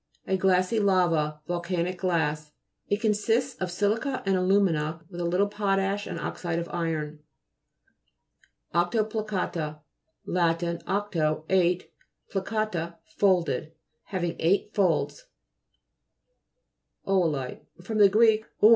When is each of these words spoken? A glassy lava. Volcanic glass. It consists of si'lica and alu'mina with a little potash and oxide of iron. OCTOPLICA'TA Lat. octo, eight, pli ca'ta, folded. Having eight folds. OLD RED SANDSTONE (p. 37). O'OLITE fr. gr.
A 0.25 0.35
glassy 0.35 0.79
lava. 0.79 1.41
Volcanic 1.45 1.99
glass. 1.99 2.53
It 2.87 3.01
consists 3.01 3.55
of 3.61 3.69
si'lica 3.69 4.23
and 4.25 4.35
alu'mina 4.35 5.07
with 5.11 5.21
a 5.21 5.25
little 5.25 5.45
potash 5.45 6.07
and 6.07 6.19
oxide 6.19 6.57
of 6.57 6.67
iron. 6.69 7.19
OCTOPLICA'TA 8.73 9.79
Lat. 10.25 10.63
octo, 10.87 11.45
eight, 11.51 11.91
pli 12.31 12.41
ca'ta, 12.41 12.97
folded. 13.15 13.73
Having 14.05 14.37
eight 14.39 14.73
folds. 14.73 15.27
OLD 17.05 17.35
RED 17.35 17.41
SANDSTONE 17.43 17.53
(p. 17.77 17.83
37). 17.83 18.09
O'OLITE 18.19 18.45
fr. 18.49 18.49
gr. 18.59 18.67